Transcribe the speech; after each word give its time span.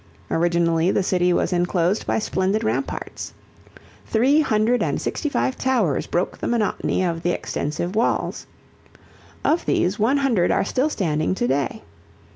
Originally 0.31 0.89
the 0.89 1.03
city 1.03 1.31
was 1.31 1.53
enclosed 1.53 2.07
by 2.07 2.17
splendid 2.17 2.63
ramparts. 2.63 3.35
Three 4.07 4.41
hundred 4.41 4.81
and 4.81 4.99
sixty 4.99 5.29
five 5.29 5.55
towers 5.55 6.07
broke 6.07 6.35
the 6.39 6.47
monotony 6.47 7.03
of 7.05 7.21
the 7.21 7.29
extensive 7.33 7.95
walls. 7.95 8.47
Of 9.43 9.67
these 9.67 9.99
one 9.99 10.17
hundred 10.17 10.49
are 10.49 10.65
still 10.65 10.89
standing 10.89 11.35
today. 11.35 11.83